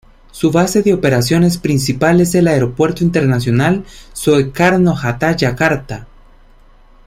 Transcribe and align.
Su 0.31 0.49
base 0.49 0.81
de 0.81 0.95
operaciones 0.95 1.59
principal 1.59 2.21
es 2.21 2.33
el 2.33 2.47
Aeropuerto 2.47 3.03
Internacional 3.03 3.85
Soekarno-Hatta, 4.13 5.35
Yakarta. 5.35 6.07